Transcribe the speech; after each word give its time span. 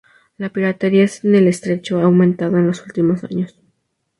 La 0.39 0.49
piratería 0.49 1.05
en 1.21 1.35
el 1.35 1.47
estrecho 1.47 1.99
ha 1.99 2.05
aumentado 2.05 2.57
en 2.57 2.65
los 2.65 2.83
últimos 2.87 3.23
años. 3.23 3.55